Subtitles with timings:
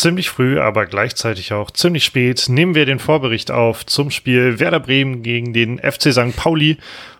[0.00, 4.80] ziemlich früh, aber gleichzeitig auch ziemlich spät nehmen wir den Vorbericht auf zum Spiel Werder
[4.80, 6.34] Bremen gegen den FC St.
[6.34, 6.78] Pauli.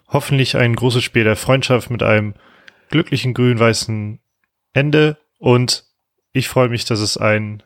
[0.08, 2.34] Hoffentlich ein großes Spiel der Freundschaft mit einem
[2.88, 4.18] glücklichen grün-weißen
[4.72, 5.84] Ende und
[6.32, 7.62] ich freue mich, dass es ein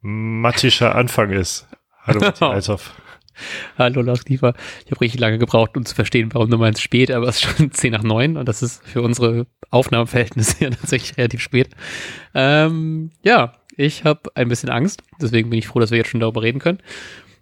[0.00, 1.68] mattischer Anfang ist.
[2.02, 2.94] Hallo Martin Althoff.
[3.78, 4.54] Hallo Lars Kiefer.
[4.84, 7.42] Ich habe richtig lange gebraucht, um zu verstehen, warum du meinst spät, aber es ist
[7.42, 11.70] schon 10 nach 9 und das ist für unsere Aufnahmeverhältnisse ja tatsächlich relativ spät.
[12.34, 16.20] Ähm, ja, ich habe ein bisschen Angst, deswegen bin ich froh, dass wir jetzt schon
[16.20, 16.80] darüber reden können,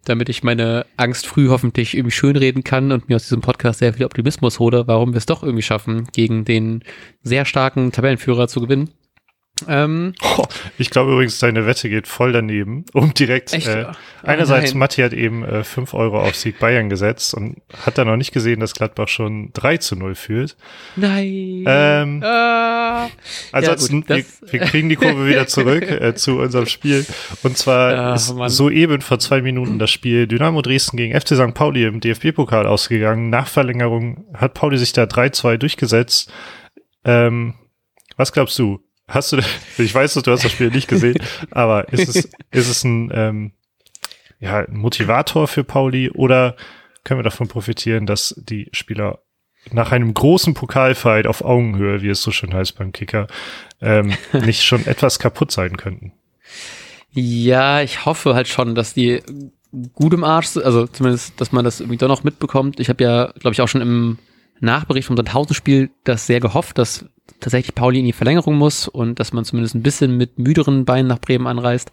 [0.05, 3.95] damit ich meine Angst früh hoffentlich irgendwie schönreden kann und mir aus diesem Podcast sehr
[3.95, 6.85] viel Optimismus hole, warum wir es doch irgendwie schaffen, gegen den
[7.23, 8.91] sehr starken Tabellenführer zu gewinnen.
[9.67, 10.45] Ähm, oh,
[10.79, 12.85] ich glaube übrigens, deine Wette geht voll daneben.
[12.93, 13.55] Um direkt.
[13.55, 13.67] Echt?
[13.67, 14.79] Äh, oh, einerseits, nein.
[14.79, 18.33] Matti hat eben äh, 5 Euro auf Sieg Bayern gesetzt und hat da noch nicht
[18.33, 20.57] gesehen, dass Gladbach schon 3 zu 0 führt.
[20.97, 21.65] Nein.
[21.67, 23.09] Ähm, ah.
[23.53, 27.07] Ansonsten, ja, gut, wir, wir, kriegen die Kurve wieder zurück äh, zu unserem Spiel.
[27.43, 28.51] Und zwar Ach, ist Mann.
[28.51, 31.55] soeben vor zwei Minuten das Spiel Dynamo Dresden gegen FC St.
[31.55, 33.31] Pauli im DFB-Pokal ausgegangen.
[33.31, 36.31] Nach Verlängerung hat Pauli sich da 3-2 durchgesetzt.
[37.05, 37.55] Ähm,
[38.17, 38.86] was glaubst du?
[39.09, 39.39] Hast du,
[39.79, 41.19] ich weiß, du hast das Spiel nicht gesehen,
[41.51, 43.53] aber ist es, ist es ein, ähm,
[44.41, 46.57] ja, ein Motivator für Pauli oder
[47.05, 49.21] können wir davon profitieren, dass die Spieler
[49.71, 53.29] nach einem großen Pokalfight auf Augenhöhe, wie es so schön heißt beim Kicker,
[53.81, 56.13] ähm, nicht schon etwas kaputt sein könnten?
[57.13, 59.23] Ja, ich hoffe halt schon, dass die
[59.93, 62.81] gut im Arsch also zumindest, dass man das irgendwie doch noch mitbekommt.
[62.81, 64.19] Ich habe ja, glaube ich, auch schon im
[64.61, 67.07] Nachbericht vom Sandhausen-Spiel das sehr gehofft, dass
[67.41, 71.09] tatsächlich Pauli in die Verlängerung muss und dass man zumindest ein bisschen mit müderen Beinen
[71.09, 71.91] nach Bremen anreist.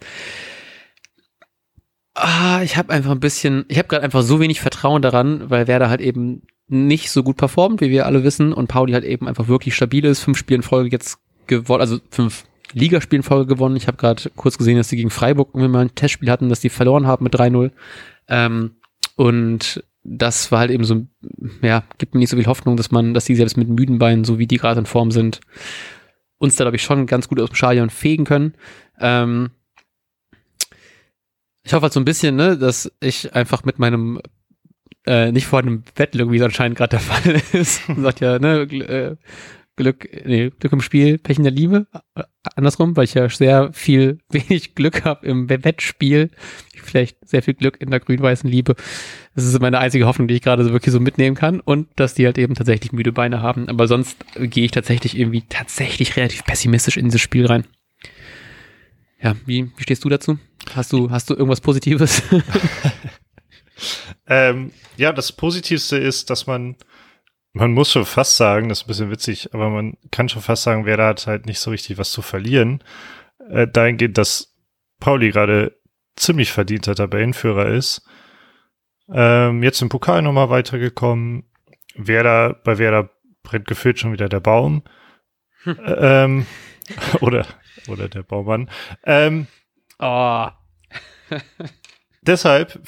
[2.14, 5.66] Ah, ich habe einfach ein bisschen, ich habe gerade einfach so wenig Vertrauen daran, weil
[5.66, 9.28] Werder halt eben nicht so gut performt, wie wir alle wissen, und Pauli halt eben
[9.28, 10.20] einfach wirklich stabil ist.
[10.20, 13.76] Fünf Spiele in Folge jetzt gewonnen, also fünf Ligaspiele in Folge gewonnen.
[13.76, 16.60] Ich habe gerade kurz gesehen, dass sie gegen Freiburg irgendwie mal ein Testspiel hatten, dass
[16.60, 17.70] die verloren haben mit 3-0.
[18.28, 18.76] Ähm,
[19.16, 21.06] und das war halt eben so,
[21.62, 24.24] ja, gibt mir nicht so viel Hoffnung, dass man, dass die selbst mit müden Beinen,
[24.24, 25.40] so wie die gerade in Form sind,
[26.38, 28.54] uns da, glaube ich, schon ganz gut aus dem Stadion fegen können.
[29.00, 29.50] Ähm,
[31.62, 34.20] ich hoffe halt so ein bisschen, ne, dass ich einfach mit meinem
[35.06, 38.62] äh, nicht vor einem Wettl, wie es anscheinend gerade der Fall ist, sagt ja, ne,
[38.62, 39.16] äh,
[39.76, 41.86] Glück, nee, Glück im Spiel, Pech in der Liebe.
[42.54, 46.30] Andersrum, weil ich ja sehr viel, wenig Glück habe im Wettspiel.
[46.74, 48.76] Vielleicht sehr viel Glück in der grün-weißen Liebe.
[49.34, 51.60] Das ist meine einzige Hoffnung, die ich gerade so wirklich so mitnehmen kann.
[51.60, 53.68] Und dass die halt eben tatsächlich müde Beine haben.
[53.68, 57.64] Aber sonst gehe ich tatsächlich irgendwie tatsächlich relativ pessimistisch in dieses Spiel rein.
[59.20, 60.38] Ja, wie, wie stehst du dazu?
[60.74, 62.22] Hast du, hast du irgendwas Positives?
[64.28, 66.76] ähm, ja, das Positivste ist, dass man
[67.54, 70.64] man muss schon fast sagen, das ist ein bisschen witzig, aber man kann schon fast
[70.64, 72.82] sagen, wer da hat halt nicht so richtig was zu verlieren.
[73.48, 74.54] Äh, dahingehend, dass
[74.98, 75.78] Pauli gerade
[76.16, 78.06] ziemlich verdienter Tabellenführer ist.
[79.08, 81.44] Ähm, jetzt im Pokal nochmal weitergekommen.
[81.94, 83.10] Werder, bei Werder
[83.44, 84.82] brennt gefühlt schon wieder der Baum.
[85.62, 85.78] Hm.
[85.86, 86.46] Ähm,
[87.20, 87.46] oder,
[87.86, 88.68] oder der Baumann.
[89.04, 89.46] Ähm,
[90.00, 90.48] oh.
[92.22, 92.80] deshalb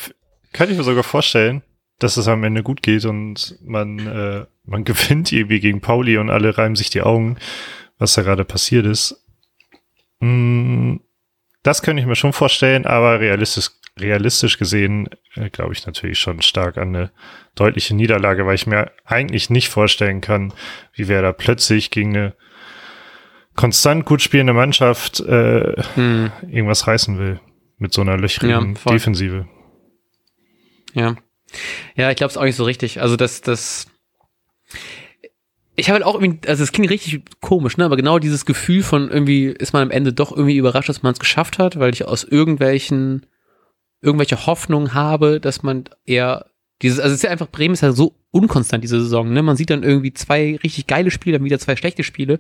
[0.53, 1.63] kann ich mir sogar vorstellen,
[1.99, 6.31] dass es am Ende gut geht und man, äh, man gewinnt irgendwie gegen Pauli und
[6.31, 7.37] alle reiben sich die Augen,
[7.99, 9.25] was da gerade passiert ist.
[10.21, 10.97] Mm,
[11.63, 16.43] das könnte ich mir schon vorstellen, aber realistisch, realistisch gesehen äh, glaube ich natürlich schon
[16.43, 17.11] stark an eine
[17.55, 20.53] deutliche Niederlage, weil ich mir eigentlich nicht vorstellen kann,
[20.95, 22.35] wie wer da plötzlich gegen eine
[23.55, 26.31] konstant gut spielende Mannschaft äh, hm.
[26.43, 27.41] irgendwas reißen will
[27.79, 29.49] mit so einer löchrigen ja, Defensive.
[30.93, 31.17] Ja.
[31.97, 33.01] Ja, ich glaube es auch nicht so richtig.
[33.01, 33.87] Also das, das.
[35.75, 37.85] Ich habe halt auch irgendwie, also es klingt richtig komisch, ne?
[37.85, 41.13] Aber genau dieses Gefühl von irgendwie ist man am Ende doch irgendwie überrascht, dass man
[41.13, 43.27] es geschafft hat, weil ich aus irgendwelchen,
[44.01, 46.47] irgendwelche Hoffnungen habe, dass man eher
[46.83, 49.43] dieses, also es ist ja einfach, Bremen ist ja so unkonstant diese Saison, ne?
[49.43, 52.39] Man sieht dann irgendwie zwei richtig geile Spiele, dann wieder zwei schlechte Spiele.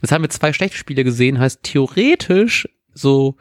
[0.00, 3.36] Jetzt haben wir zwei schlechte Spiele gesehen, heißt theoretisch so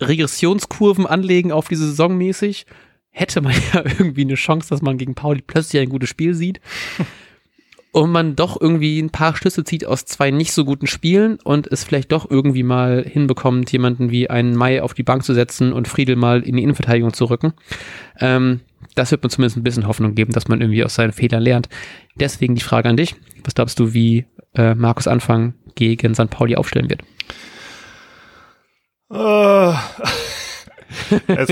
[0.00, 2.66] Regressionskurven anlegen auf diese Saison mäßig
[3.16, 6.60] hätte man ja irgendwie eine Chance, dass man gegen Pauli plötzlich ein gutes Spiel sieht.
[7.92, 11.66] und man doch irgendwie ein paar Schlüsse zieht aus zwei nicht so guten Spielen und
[11.66, 15.72] es vielleicht doch irgendwie mal hinbekommt, jemanden wie einen Mai auf die Bank zu setzen
[15.72, 17.54] und Friedel mal in die Innenverteidigung zu rücken.
[18.20, 18.60] Ähm,
[18.94, 21.70] das wird mir zumindest ein bisschen Hoffnung geben, dass man irgendwie aus seinen Fehlern lernt.
[22.16, 23.16] Deswegen die Frage an dich.
[23.44, 26.28] Was glaubst du, wie äh, Markus Anfang gegen St.
[26.28, 27.02] Pauli aufstellen wird?
[29.10, 29.74] Uh.
[31.26, 31.48] es,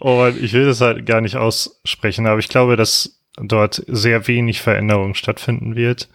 [0.00, 4.60] oh, ich will das halt gar nicht aussprechen, aber ich glaube, dass dort sehr wenig
[4.60, 6.08] Veränderung stattfinden wird.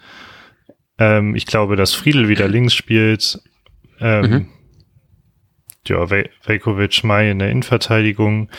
[0.98, 3.42] Ähm, ich glaube, dass Friedel wieder links spielt.
[4.00, 4.48] Ähm, mhm.
[5.88, 8.50] ja, Velkovic, Mai in der Innenverteidigung.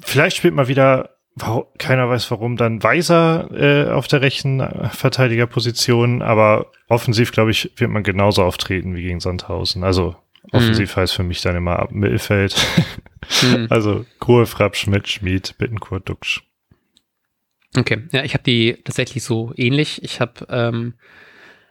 [0.00, 1.16] Vielleicht spielt mal wieder,
[1.78, 4.60] keiner weiß warum, dann Weiser äh, auf der rechten
[4.90, 9.84] Verteidigerposition, aber offensiv, glaube ich, wird man genauso auftreten wie gegen Sandhausen.
[9.84, 10.16] Also
[10.52, 11.00] offensiv mhm.
[11.00, 12.54] heißt für mich dann immer ab Mittelfeld.
[13.42, 13.66] mhm.
[13.70, 16.42] Also Grohe, Frapp, Schmidt, Schmid, Bittenkurt, Duxch.
[17.76, 20.02] Okay, ja, ich habe die tatsächlich so ähnlich.
[20.02, 20.94] Ich habe ähm,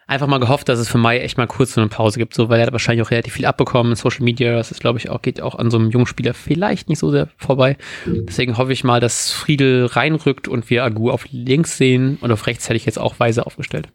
[0.07, 2.49] einfach mal gehofft, dass es für Mai echt mal kurz so eine Pause gibt, so
[2.49, 4.55] weil er hat wahrscheinlich auch relativ viel abbekommen in Social Media.
[4.55, 7.09] Das ist, glaube ich, auch, geht auch an so einem jungen Spieler vielleicht nicht so
[7.11, 7.77] sehr vorbei.
[8.05, 12.45] Deswegen hoffe ich mal, dass Friedel reinrückt und wir Agu auf links sehen und auf
[12.47, 13.89] rechts hätte ich jetzt auch weise aufgestellt.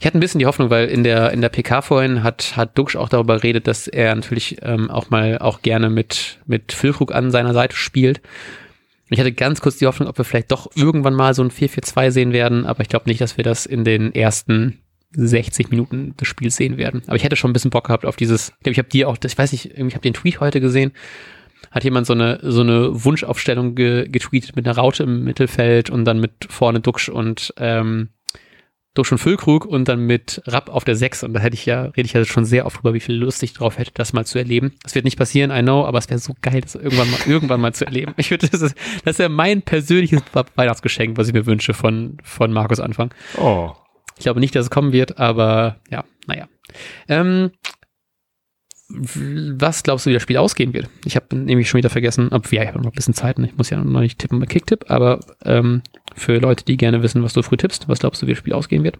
[0.00, 2.78] Ich hatte ein bisschen die Hoffnung, weil in der, in der PK vorhin hat, hat
[2.78, 7.14] Duxch auch darüber geredet, dass er natürlich ähm, auch mal auch gerne mit, mit Füllkrug
[7.14, 8.22] an seiner Seite spielt.
[9.10, 12.10] Ich hatte ganz kurz die Hoffnung, ob wir vielleicht doch irgendwann mal so ein 4-4-2
[12.10, 14.80] sehen werden, aber ich glaube nicht, dass wir das in den ersten
[15.12, 17.02] 60 Minuten des Spiels sehen werden.
[17.06, 19.08] Aber ich hätte schon ein bisschen Bock gehabt auf dieses, ich glaube, ich habe dir
[19.08, 20.92] auch, ich weiß nicht, ich habe den Tweet heute gesehen,
[21.70, 26.04] hat jemand so eine, so eine Wunschaufstellung ge, getweetet mit einer Raute im Mittelfeld und
[26.04, 28.10] dann mit vorne Duxch und ähm,
[28.94, 31.22] Duxch und Füllkrug und dann mit Rapp auf der 6.
[31.22, 33.42] Und da hätte ich ja, rede ich ja schon sehr oft drüber, wie viel Lust
[33.42, 34.74] ich drauf hätte, das mal zu erleben.
[34.82, 37.60] Das wird nicht passieren, I know, aber es wäre so geil, das irgendwann mal, irgendwann
[37.60, 38.14] mal zu erleben.
[38.16, 38.74] Ich würde, das ist,
[39.04, 40.22] das ist ja mein persönliches
[40.56, 43.14] Weihnachtsgeschenk, was ich mir wünsche von, von Markus Anfang.
[43.36, 43.72] Oh.
[44.18, 46.48] Ich glaube nicht, dass es kommen wird, aber ja, naja.
[47.08, 47.52] Ähm,
[48.90, 50.88] was glaubst du, wie das Spiel ausgehen wird?
[51.04, 53.46] Ich habe nämlich schon wieder vergessen, ob ja, ich habe noch ein bisschen Zeit, ne?
[53.46, 55.82] ich muss ja noch nicht tippen mit Kicktipp, aber ähm,
[56.14, 58.54] für Leute, die gerne wissen, was du früh tippst, was glaubst du, wie das Spiel
[58.54, 58.98] ausgehen wird?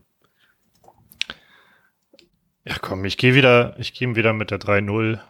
[2.67, 5.21] Ja, komm, ich gehe wieder, ich gehe wieder mit der 3-0.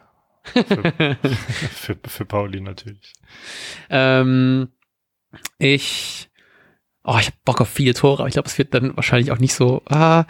[0.42, 1.16] Für,
[1.70, 3.12] für, für Pauli natürlich.
[3.90, 4.68] Ähm,
[5.58, 6.27] ich
[7.08, 9.38] oh, ich habe Bock auf viele Tore, aber ich glaube, es wird dann wahrscheinlich auch
[9.38, 10.26] nicht so, ah,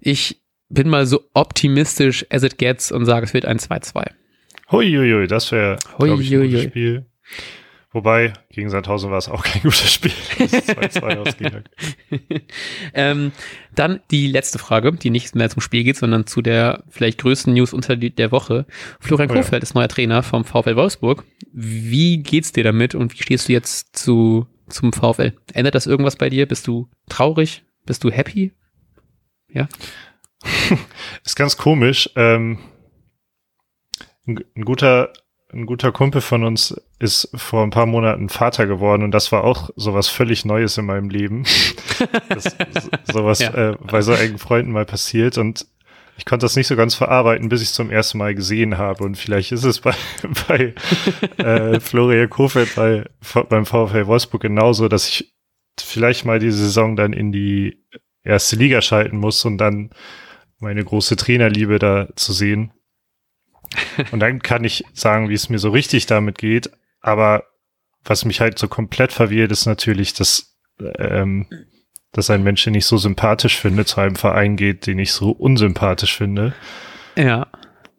[0.00, 4.06] ich bin mal so optimistisch as it gets und sage, es wird ein 2-2.
[4.72, 7.06] Huiuiui, das wäre, glaube ich, ein gutes Spiel.
[7.92, 10.10] Wobei, gegen Sandhausen war es auch kein gutes Spiel.
[10.38, 11.62] 2-2
[12.94, 13.30] ähm,
[13.74, 17.52] dann die letzte Frage, die nicht mehr zum Spiel geht, sondern zu der vielleicht größten
[17.54, 18.66] News unter der Woche.
[18.98, 19.66] Florian oh, Kofeld ja.
[19.66, 21.24] ist neuer Trainer vom VfL Wolfsburg.
[21.52, 25.32] Wie geht's dir damit und wie stehst du jetzt zu zum VfL.
[25.52, 26.46] Ändert das irgendwas bei dir?
[26.46, 27.64] Bist du traurig?
[27.86, 28.52] Bist du happy?
[29.48, 29.68] Ja.
[31.24, 32.10] ist ganz komisch.
[32.16, 32.58] Ähm,
[34.26, 35.12] ein, ein, guter,
[35.52, 39.44] ein guter Kumpel von uns ist vor ein paar Monaten Vater geworden und das war
[39.44, 41.44] auch sowas völlig Neues in meinem Leben.
[42.28, 42.56] das,
[43.12, 43.72] sowas ja.
[43.72, 45.66] äh, bei so engen Freunden mal passiert und
[46.16, 49.04] ich konnte das nicht so ganz verarbeiten, bis ich es zum ersten Mal gesehen habe.
[49.04, 49.94] Und vielleicht ist es bei,
[50.48, 50.74] bei
[51.38, 53.04] äh, Florian Kofeld bei,
[53.48, 55.34] beim VfL Wolfsburg genauso, dass ich
[55.80, 57.84] vielleicht mal die Saison dann in die
[58.22, 59.90] erste Liga schalten muss und dann
[60.58, 62.72] meine große Trainerliebe da zu sehen.
[64.12, 66.70] Und dann kann ich sagen, wie es mir so richtig damit geht.
[67.00, 67.44] Aber
[68.04, 70.56] was mich halt so komplett verwirrt, ist natürlich, dass
[70.98, 71.46] ähm,
[72.14, 75.30] dass ein Mensch, den ich so sympathisch finde, zu einem Verein geht, den ich so
[75.30, 76.54] unsympathisch finde.
[77.16, 77.48] Ja.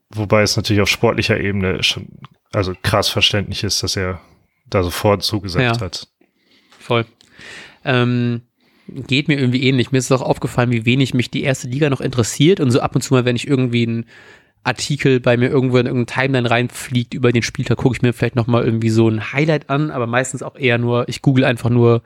[0.09, 2.07] Wobei es natürlich auf sportlicher Ebene schon,
[2.53, 4.21] also krass verständlich ist, dass er
[4.67, 5.85] da sofort zugesagt ja.
[5.85, 6.07] hat.
[6.79, 7.05] Voll.
[7.83, 8.43] Ähm,
[8.87, 9.91] geht mir irgendwie ähnlich.
[9.91, 12.95] Mir ist auch aufgefallen, wie wenig mich die erste Liga noch interessiert und so ab
[12.95, 14.05] und zu mal, wenn ich irgendwie einen
[14.63, 18.37] Artikel bei mir irgendwo in irgendeine Timeline reinfliegt über den Spieltag, gucke ich mir vielleicht
[18.37, 22.01] nochmal irgendwie so ein Highlight an, aber meistens auch eher nur, ich google einfach nur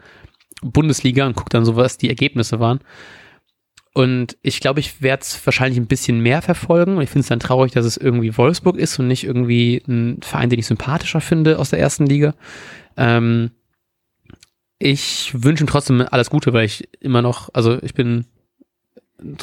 [0.61, 2.79] Bundesliga und gucke dann so, was die Ergebnisse waren.
[3.93, 6.97] Und ich glaube, ich werde es wahrscheinlich ein bisschen mehr verfolgen.
[6.97, 10.21] Und ich finde es dann traurig, dass es irgendwie Wolfsburg ist und nicht irgendwie ein
[10.21, 12.35] Verein, den ich sympathischer finde aus der ersten Liga.
[12.97, 13.51] Ähm,
[14.77, 18.25] ich wünsche ihm trotzdem alles Gute, weil ich immer noch, also ich bin,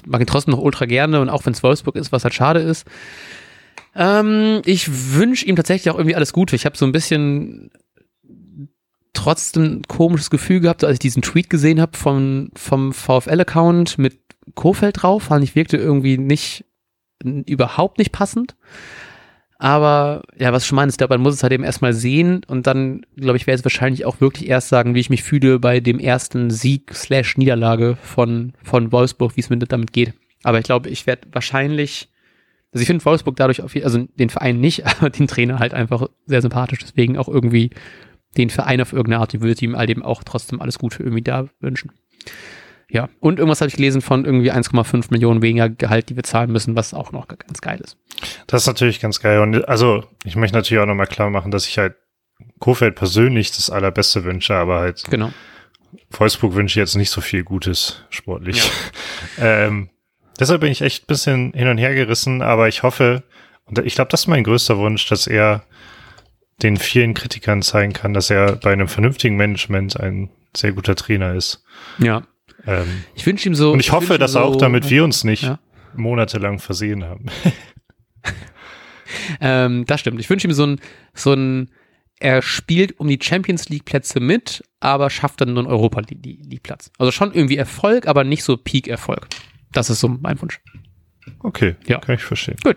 [0.07, 2.61] mag ihn trotzdem noch ultra gerne und auch wenn es Wolfsburg ist, was halt schade
[2.61, 2.87] ist.
[3.95, 6.57] Ähm, ich wünsche ihm tatsächlich auch irgendwie alles Gute.
[6.57, 7.71] Ich habe so ein bisschen
[9.17, 14.19] trotzdem ein komisches Gefühl gehabt, als ich diesen Tweet gesehen habe vom, vom VfL-Account mit
[14.55, 16.65] Kofeld drauf, fand ich wirkte irgendwie nicht,
[17.23, 18.57] überhaupt nicht passend.
[19.59, 22.43] Aber ja, was ich schon meine, ich glaube, man muss es halt eben erstmal sehen
[22.47, 25.59] und dann, glaube ich, werde ich wahrscheinlich auch wirklich erst sagen, wie ich mich fühle
[25.59, 30.13] bei dem ersten Sieg slash Niederlage von, von Wolfsburg, wie es mir damit geht.
[30.43, 32.09] Aber ich glaube, ich werde wahrscheinlich,
[32.73, 36.07] also ich finde Wolfsburg dadurch, auf, also den Verein nicht, aber den Trainer halt einfach
[36.27, 37.71] sehr sympathisch, deswegen auch irgendwie
[38.37, 41.23] den Verein auf irgendeine Art, die würde ihm all dem auch trotzdem alles Gute irgendwie
[41.23, 41.93] da wünschen.
[42.89, 46.53] Ja, und irgendwas habe ich gelesen von irgendwie 1,5 Millionen weniger Gehalt, die wir zahlen
[46.53, 47.97] müssen, was auch noch ganz geil ist.
[48.47, 49.41] Das ist natürlich ganz geil.
[49.41, 51.97] Und also, ich möchte natürlich auch nochmal klar machen, dass ich halt
[52.61, 55.33] Kofeld persönlich das Allerbeste wünsche, aber halt genau.
[56.11, 58.71] Wolfsburg wünsche ich jetzt nicht so viel Gutes sportlich.
[59.39, 59.45] Ja.
[59.67, 59.91] ähm,
[60.39, 63.25] deshalb bin ich echt ein bisschen hin und her gerissen, aber ich hoffe,
[63.65, 65.65] Und ich glaube, das ist mein größter Wunsch, dass er
[66.63, 71.35] den vielen Kritikern zeigen kann, dass er bei einem vernünftigen Management ein sehr guter Trainer
[71.35, 71.63] ist.
[71.99, 72.23] Ja.
[72.67, 73.73] Ähm, ich wünsche ihm so.
[73.73, 75.59] Und ich, ich hoffe, dass so, auch damit wir uns nicht ja.
[75.95, 77.27] monatelang versehen haben.
[79.41, 80.19] ähm, das stimmt.
[80.21, 80.81] Ich wünsche ihm so ein,
[81.15, 81.71] so ein,
[82.19, 86.63] er spielt um die Champions League Plätze mit, aber schafft dann nur einen Europa League
[86.63, 86.91] Platz.
[86.99, 89.29] Also schon irgendwie Erfolg, aber nicht so Peak Erfolg.
[89.73, 90.61] Das ist so mein Wunsch.
[91.41, 91.99] Okay, ja.
[91.99, 92.57] kann ich verstehen.
[92.65, 92.77] Gut.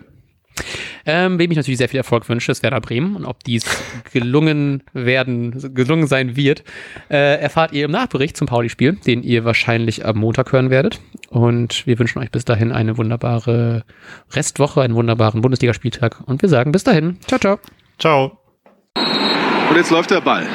[1.06, 3.16] Ähm, wem ich natürlich sehr viel Erfolg wünsche, ist Werder Bremen.
[3.16, 3.64] Und ob dies
[4.12, 6.64] gelungen werden, gelungen sein wird,
[7.10, 11.00] äh, erfahrt ihr im Nachbericht zum Pauli-Spiel, den ihr wahrscheinlich am Montag hören werdet.
[11.30, 13.84] Und wir wünschen euch bis dahin eine wunderbare
[14.32, 16.20] Restwoche, einen wunderbaren Bundesligaspieltag.
[16.26, 17.18] Und wir sagen bis dahin.
[17.26, 17.58] Ciao, ciao.
[17.98, 18.38] Ciao.
[19.70, 20.46] Und jetzt läuft der Ball.